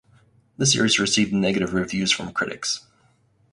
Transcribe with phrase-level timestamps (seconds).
[0.57, 2.87] The series received negative reviews from critics.